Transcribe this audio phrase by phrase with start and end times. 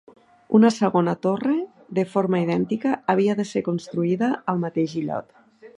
[0.59, 1.53] Una segona torre,
[1.99, 5.35] de forma idèntica, havia de ser construïda al mateix illot.